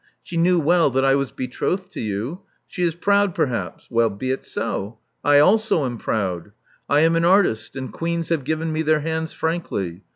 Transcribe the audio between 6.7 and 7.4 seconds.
I am an